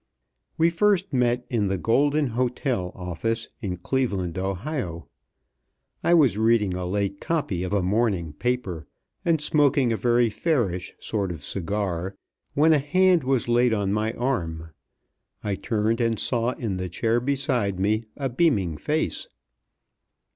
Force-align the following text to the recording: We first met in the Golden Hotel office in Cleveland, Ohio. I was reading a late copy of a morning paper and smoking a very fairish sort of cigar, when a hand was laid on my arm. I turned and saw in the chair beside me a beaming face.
We 0.57 0.71
first 0.71 1.13
met 1.13 1.45
in 1.47 1.67
the 1.67 1.77
Golden 1.77 2.29
Hotel 2.29 2.91
office 2.95 3.49
in 3.59 3.77
Cleveland, 3.77 4.35
Ohio. 4.35 5.07
I 6.03 6.15
was 6.15 6.39
reading 6.39 6.73
a 6.73 6.87
late 6.87 7.19
copy 7.21 7.61
of 7.61 7.71
a 7.71 7.83
morning 7.83 8.33
paper 8.33 8.87
and 9.23 9.39
smoking 9.39 9.93
a 9.93 9.95
very 9.95 10.27
fairish 10.31 10.91
sort 10.99 11.31
of 11.31 11.43
cigar, 11.43 12.15
when 12.55 12.73
a 12.73 12.79
hand 12.79 13.23
was 13.23 13.47
laid 13.47 13.75
on 13.75 13.93
my 13.93 14.13
arm. 14.13 14.71
I 15.43 15.53
turned 15.53 16.01
and 16.01 16.17
saw 16.17 16.53
in 16.53 16.77
the 16.77 16.89
chair 16.89 17.19
beside 17.19 17.79
me 17.79 18.05
a 18.17 18.27
beaming 18.27 18.77
face. 18.77 19.27